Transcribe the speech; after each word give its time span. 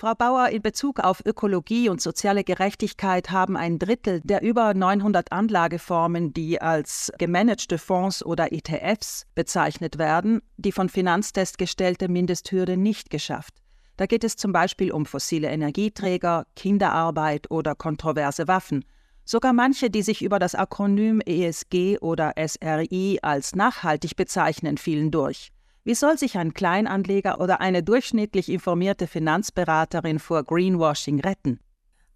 Frau 0.00 0.14
Bauer, 0.14 0.50
in 0.50 0.62
Bezug 0.62 1.00
auf 1.00 1.26
Ökologie 1.26 1.88
und 1.88 2.00
soziale 2.00 2.44
Gerechtigkeit 2.44 3.32
haben 3.32 3.56
ein 3.56 3.80
Drittel 3.80 4.20
der 4.22 4.42
über 4.42 4.72
900 4.72 5.32
Anlageformen, 5.32 6.32
die 6.32 6.62
als 6.62 7.10
gemanagte 7.18 7.78
Fonds 7.78 8.24
oder 8.24 8.52
ETFs 8.52 9.26
bezeichnet 9.34 9.98
werden, 9.98 10.40
die 10.56 10.70
von 10.70 10.88
Finanztest 10.88 11.58
gestellte 11.58 12.06
Mindesthürde 12.06 12.76
nicht 12.76 13.10
geschafft. 13.10 13.54
Da 13.96 14.06
geht 14.06 14.22
es 14.22 14.36
zum 14.36 14.52
Beispiel 14.52 14.92
um 14.92 15.04
fossile 15.04 15.48
Energieträger, 15.48 16.46
Kinderarbeit 16.54 17.50
oder 17.50 17.74
kontroverse 17.74 18.46
Waffen. 18.46 18.84
Sogar 19.24 19.52
manche, 19.52 19.90
die 19.90 20.02
sich 20.02 20.22
über 20.22 20.38
das 20.38 20.54
Akronym 20.54 21.20
ESG 21.26 21.98
oder 21.98 22.34
SRI 22.38 23.18
als 23.22 23.56
nachhaltig 23.56 24.14
bezeichnen, 24.14 24.78
fielen 24.78 25.10
durch. 25.10 25.50
Wie 25.88 25.94
soll 25.94 26.18
sich 26.18 26.36
ein 26.36 26.52
Kleinanleger 26.52 27.40
oder 27.40 27.62
eine 27.62 27.82
durchschnittlich 27.82 28.50
informierte 28.50 29.06
Finanzberaterin 29.06 30.18
vor 30.18 30.44
Greenwashing 30.44 31.18
retten? 31.20 31.60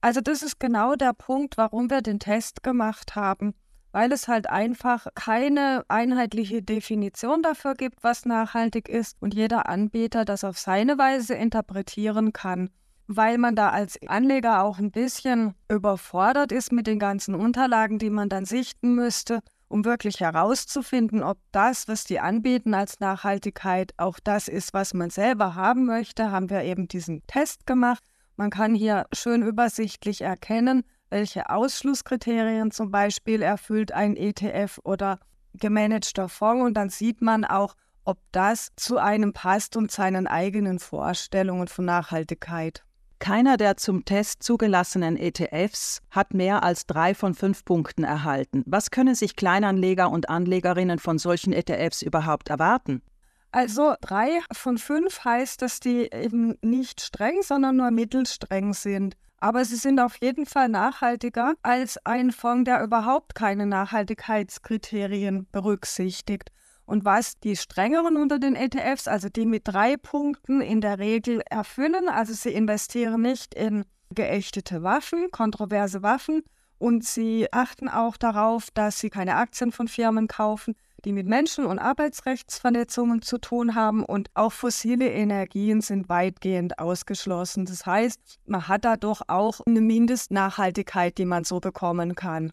Also 0.02 0.20
das 0.20 0.42
ist 0.42 0.60
genau 0.60 0.94
der 0.94 1.14
Punkt, 1.14 1.56
warum 1.56 1.88
wir 1.88 2.02
den 2.02 2.18
Test 2.18 2.62
gemacht 2.62 3.16
haben, 3.16 3.54
weil 3.90 4.12
es 4.12 4.28
halt 4.28 4.50
einfach 4.50 5.06
keine 5.14 5.86
einheitliche 5.88 6.60
Definition 6.60 7.40
dafür 7.40 7.72
gibt, 7.72 8.04
was 8.04 8.26
nachhaltig 8.26 8.90
ist 8.90 9.16
und 9.20 9.32
jeder 9.32 9.66
Anbieter 9.70 10.26
das 10.26 10.44
auf 10.44 10.58
seine 10.58 10.98
Weise 10.98 11.32
interpretieren 11.32 12.34
kann, 12.34 12.68
weil 13.06 13.38
man 13.38 13.56
da 13.56 13.70
als 13.70 13.98
Anleger 14.06 14.64
auch 14.64 14.80
ein 14.80 14.90
bisschen 14.90 15.54
überfordert 15.70 16.52
ist 16.52 16.72
mit 16.72 16.86
den 16.86 16.98
ganzen 16.98 17.34
Unterlagen, 17.34 17.98
die 17.98 18.10
man 18.10 18.28
dann 18.28 18.44
sichten 18.44 18.94
müsste 18.94 19.40
um 19.72 19.84
wirklich 19.86 20.20
herauszufinden, 20.20 21.22
ob 21.22 21.38
das, 21.50 21.88
was 21.88 22.04
die 22.04 22.20
anbieten 22.20 22.74
als 22.74 23.00
Nachhaltigkeit, 23.00 23.94
auch 23.96 24.20
das 24.22 24.46
ist, 24.46 24.74
was 24.74 24.92
man 24.92 25.08
selber 25.10 25.54
haben 25.54 25.86
möchte, 25.86 26.30
haben 26.30 26.50
wir 26.50 26.62
eben 26.62 26.88
diesen 26.88 27.26
Test 27.26 27.66
gemacht. 27.66 28.04
Man 28.36 28.50
kann 28.50 28.74
hier 28.74 29.06
schön 29.12 29.42
übersichtlich 29.42 30.20
erkennen, 30.20 30.84
welche 31.08 31.48
Ausschlusskriterien 31.48 32.70
zum 32.70 32.90
Beispiel 32.90 33.42
erfüllt 33.42 33.92
ein 33.92 34.16
ETF 34.16 34.78
oder 34.84 35.18
gemanagter 35.54 36.28
Fonds 36.28 36.66
und 36.66 36.74
dann 36.74 36.90
sieht 36.90 37.22
man 37.22 37.44
auch, 37.44 37.74
ob 38.04 38.18
das 38.32 38.72
zu 38.76 38.98
einem 38.98 39.32
passt 39.32 39.76
und 39.76 39.90
seinen 39.90 40.26
eigenen 40.26 40.80
Vorstellungen 40.80 41.68
von 41.68 41.86
Nachhaltigkeit. 41.86 42.84
Keiner 43.22 43.56
der 43.56 43.76
zum 43.76 44.04
Test 44.04 44.42
zugelassenen 44.42 45.16
ETFs 45.16 46.02
hat 46.10 46.34
mehr 46.34 46.64
als 46.64 46.88
drei 46.88 47.14
von 47.14 47.34
fünf 47.34 47.64
Punkten 47.64 48.02
erhalten. 48.02 48.64
Was 48.66 48.90
können 48.90 49.14
sich 49.14 49.36
Kleinanleger 49.36 50.10
und 50.10 50.28
Anlegerinnen 50.28 50.98
von 50.98 51.18
solchen 51.18 51.52
ETFs 51.52 52.02
überhaupt 52.02 52.50
erwarten? 52.50 53.00
Also 53.52 53.94
drei 54.00 54.40
von 54.50 54.76
fünf 54.76 55.24
heißt, 55.24 55.62
dass 55.62 55.78
die 55.78 56.10
eben 56.12 56.56
nicht 56.62 57.00
streng, 57.00 57.42
sondern 57.42 57.76
nur 57.76 57.92
mittelstreng 57.92 58.74
sind. 58.74 59.16
Aber 59.38 59.64
sie 59.64 59.76
sind 59.76 60.00
auf 60.00 60.16
jeden 60.16 60.44
Fall 60.44 60.68
nachhaltiger 60.68 61.54
als 61.62 62.04
ein 62.04 62.32
Fonds, 62.32 62.64
der 62.64 62.82
überhaupt 62.82 63.36
keine 63.36 63.66
Nachhaltigkeitskriterien 63.66 65.46
berücksichtigt. 65.52 66.50
Und 66.84 67.04
was 67.04 67.38
die 67.38 67.56
strengeren 67.56 68.16
unter 68.16 68.38
den 68.38 68.56
ETFs, 68.56 69.08
also 69.08 69.28
die 69.28 69.46
mit 69.46 69.62
drei 69.66 69.96
Punkten 69.96 70.60
in 70.60 70.80
der 70.80 70.98
Regel 70.98 71.42
erfüllen, 71.48 72.08
also 72.08 72.32
sie 72.32 72.52
investieren 72.52 73.22
nicht 73.22 73.54
in 73.54 73.84
geächtete 74.14 74.82
Waffen, 74.82 75.30
kontroverse 75.30 76.02
Waffen 76.02 76.42
und 76.78 77.04
sie 77.04 77.46
achten 77.52 77.88
auch 77.88 78.16
darauf, 78.16 78.70
dass 78.72 78.98
sie 78.98 79.08
keine 79.08 79.36
Aktien 79.36 79.70
von 79.70 79.88
Firmen 79.88 80.26
kaufen, 80.26 80.74
die 81.04 81.12
mit 81.12 81.26
Menschen- 81.26 81.66
und 81.66 81.78
Arbeitsrechtsverletzungen 81.78 83.22
zu 83.22 83.38
tun 83.38 83.74
haben 83.74 84.04
und 84.04 84.30
auch 84.34 84.52
fossile 84.52 85.08
Energien 85.10 85.80
sind 85.80 86.08
weitgehend 86.08 86.78
ausgeschlossen. 86.78 87.66
Das 87.66 87.86
heißt, 87.86 88.20
man 88.46 88.68
hat 88.68 88.84
da 88.84 88.96
doch 88.96 89.22
auch 89.28 89.60
eine 89.66 89.80
Mindestnachhaltigkeit, 89.80 91.18
die 91.18 91.24
man 91.24 91.44
so 91.44 91.60
bekommen 91.60 92.14
kann. 92.14 92.52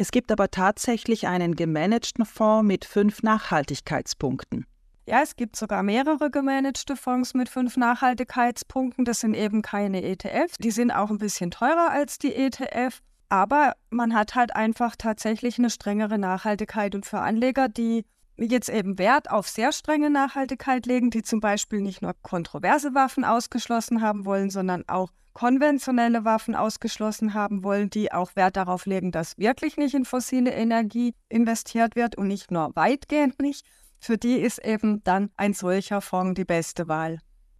Es 0.00 0.12
gibt 0.12 0.32
aber 0.32 0.50
tatsächlich 0.50 1.26
einen 1.26 1.56
gemanagten 1.56 2.24
Fonds 2.24 2.66
mit 2.66 2.86
fünf 2.86 3.22
Nachhaltigkeitspunkten. 3.22 4.64
Ja, 5.06 5.20
es 5.22 5.36
gibt 5.36 5.56
sogar 5.56 5.82
mehrere 5.82 6.30
gemanagte 6.30 6.96
Fonds 6.96 7.34
mit 7.34 7.50
fünf 7.50 7.76
Nachhaltigkeitspunkten. 7.76 9.04
Das 9.04 9.20
sind 9.20 9.34
eben 9.34 9.60
keine 9.60 10.02
ETFs. 10.02 10.56
Die 10.56 10.70
sind 10.70 10.90
auch 10.90 11.10
ein 11.10 11.18
bisschen 11.18 11.50
teurer 11.50 11.90
als 11.90 12.16
die 12.18 12.34
ETF. 12.34 13.02
Aber 13.28 13.74
man 13.90 14.14
hat 14.14 14.34
halt 14.36 14.56
einfach 14.56 14.96
tatsächlich 14.96 15.58
eine 15.58 15.68
strengere 15.68 16.16
Nachhaltigkeit. 16.16 16.94
Und 16.94 17.04
für 17.04 17.18
Anleger, 17.18 17.68
die 17.68 18.06
jetzt 18.46 18.68
eben 18.68 18.98
Wert 18.98 19.30
auf 19.30 19.48
sehr 19.48 19.72
strenge 19.72 20.10
Nachhaltigkeit 20.10 20.86
legen, 20.86 21.10
die 21.10 21.22
zum 21.22 21.40
Beispiel 21.40 21.80
nicht 21.80 22.02
nur 22.02 22.14
kontroverse 22.22 22.94
Waffen 22.94 23.24
ausgeschlossen 23.24 24.00
haben 24.00 24.24
wollen, 24.24 24.50
sondern 24.50 24.88
auch 24.88 25.10
konventionelle 25.32 26.24
Waffen 26.24 26.54
ausgeschlossen 26.54 27.34
haben 27.34 27.62
wollen, 27.62 27.90
die 27.90 28.12
auch 28.12 28.34
Wert 28.36 28.56
darauf 28.56 28.86
legen, 28.86 29.12
dass 29.12 29.38
wirklich 29.38 29.76
nicht 29.76 29.94
in 29.94 30.04
fossile 30.04 30.52
Energie 30.52 31.14
investiert 31.28 31.96
wird 31.96 32.16
und 32.16 32.28
nicht 32.28 32.50
nur 32.50 32.74
weitgehend 32.74 33.40
nicht, 33.40 33.64
für 34.00 34.16
die 34.16 34.36
ist 34.36 34.64
eben 34.64 35.04
dann 35.04 35.30
ein 35.36 35.52
solcher 35.52 36.00
Fonds 36.00 36.34
die 36.34 36.44
beste 36.44 36.88
Wahl. 36.88 37.18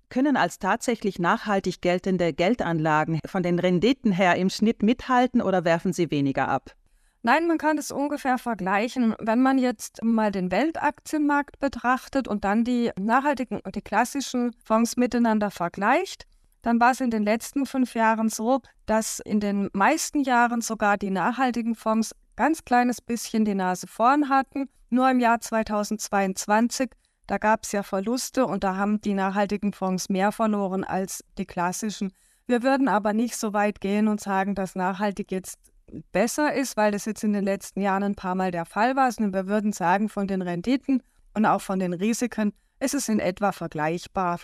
Können 0.09 0.37
als 0.37 0.59
tatsächlich 0.59 1.19
nachhaltig 1.19 1.81
geltende 1.81 2.33
Geldanlagen 2.33 3.21
von 3.27 3.43
den 3.43 3.59
Renditen 3.59 4.11
her 4.11 4.35
im 4.37 4.51
Schnitt 4.51 4.83
mithalten 4.83 5.41
oder 5.41 5.65
werfen 5.65 5.93
sie 5.93 6.11
weniger 6.11 6.49
ab? 6.49 6.75
Nein, 7.23 7.47
man 7.47 7.59
kann 7.59 7.77
es 7.77 7.91
ungefähr 7.91 8.39
vergleichen. 8.39 9.15
Wenn 9.19 9.43
man 9.43 9.59
jetzt 9.59 10.03
mal 10.03 10.33
den 10.33 10.51
Weltaktienmarkt 10.51 11.59
betrachtet 11.59 12.27
und 12.27 12.45
dann 12.45 12.65
die 12.65 12.91
nachhaltigen 12.99 13.61
und 13.61 13.75
die 13.77 13.83
klassischen 13.83 14.53
Fonds 14.65 14.97
miteinander 14.97 15.51
vergleicht, 15.51 16.27
dann 16.63 16.81
war 16.81 16.93
es 16.93 17.01
in 17.01 17.11
den 17.11 17.25
letzten 17.25 17.67
fünf 17.67 17.95
Jahren 17.95 18.31
so, 18.31 18.61
dass 18.87 19.21
in 19.21 19.41
den 19.41 19.69
meisten 19.75 20.23
Jahren 20.23 20.63
sogar 20.63 20.97
die 20.97 21.11
nachhaltigen 21.11 21.75
Fonds 21.75 22.15
ganz 22.37 22.65
kleines 22.65 23.03
bisschen 23.03 23.45
die 23.45 23.55
Nase 23.55 23.87
vorn 23.87 24.31
hatten. 24.31 24.71
Nur 24.89 25.11
im 25.11 25.21
Jahr 25.21 25.41
2022, 25.41 26.91
da 27.27 27.37
gab 27.37 27.65
es 27.65 27.73
ja 27.73 27.83
Verluste 27.83 28.47
und 28.47 28.65
da 28.65 28.77
haben 28.77 29.01
die 29.03 29.15
nachhaltigen 29.15 29.75
Fonds 29.75 30.09
mehr 30.09 30.33
verloren 30.33 30.85
als 30.85 31.23
die 31.37 31.47
klassischen. 31.47 32.13
Wir 32.47 32.63
würden 32.63 32.89
aber 32.89 33.13
nicht 33.13 33.37
so 33.37 33.53
weit 33.53 33.81
gehen 33.81 34.09
und 34.09 34.21
sagen, 34.21 34.55
dass 34.55 34.75
nachhaltig 34.75 35.31
jetzt 35.31 35.59
besser 36.13 36.55
ist, 36.55 36.77
weil 36.77 36.93
das 36.93 37.05
jetzt 37.05 37.25
in 37.25 37.33
den 37.33 37.45
letzten 37.45 37.81
Jahren 37.81 38.03
ein 38.03 38.15
paar 38.15 38.35
Mal 38.35 38.51
der 38.51 38.67
Fall 38.67 38.97
war, 38.97 39.11
sondern 39.11 39.35
wir 39.35 39.47
würden 39.47 39.73
sagen, 39.73 40.09
von 40.09 40.27
den 40.27 40.43
Renditen 40.43 41.03
und 41.35 41.47
auch 41.47 41.61
von 41.61 41.79
den 41.79 41.93
Risiken 41.93 42.53
ist 42.81 42.95
es 42.95 43.09
in 43.09 43.21
etwa 43.21 43.53
vergleichbar. 43.53 44.41